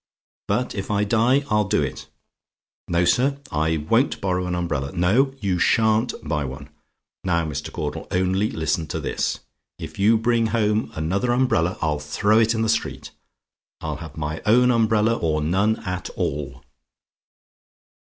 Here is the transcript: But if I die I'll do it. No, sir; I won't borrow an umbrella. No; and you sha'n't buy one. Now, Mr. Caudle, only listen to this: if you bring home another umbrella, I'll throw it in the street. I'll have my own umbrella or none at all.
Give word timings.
But 0.47 0.73
if 0.73 0.89
I 0.89 1.03
die 1.03 1.43
I'll 1.51 1.67
do 1.67 1.83
it. 1.83 2.07
No, 2.87 3.05
sir; 3.05 3.37
I 3.51 3.77
won't 3.77 4.19
borrow 4.19 4.47
an 4.47 4.55
umbrella. 4.55 4.91
No; 4.93 5.25
and 5.25 5.43
you 5.43 5.59
sha'n't 5.59 6.15
buy 6.27 6.43
one. 6.43 6.69
Now, 7.23 7.45
Mr. 7.45 7.71
Caudle, 7.71 8.07
only 8.09 8.49
listen 8.49 8.87
to 8.87 8.99
this: 8.99 9.41
if 9.77 9.99
you 9.99 10.17
bring 10.17 10.47
home 10.47 10.91
another 10.95 11.31
umbrella, 11.31 11.77
I'll 11.83 11.99
throw 11.99 12.39
it 12.39 12.55
in 12.55 12.63
the 12.63 12.67
street. 12.67 13.11
I'll 13.79 13.97
have 13.97 14.17
my 14.17 14.41
own 14.43 14.71
umbrella 14.71 15.13
or 15.15 15.39
none 15.39 15.75
at 15.85 16.09
all. 16.15 16.63